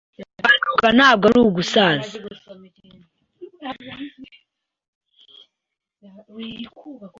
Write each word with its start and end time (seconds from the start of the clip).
Kuganduka 0.41 0.87
ntabwo 0.97 1.23
ari 1.29 1.39
ugusasa, 1.47 2.13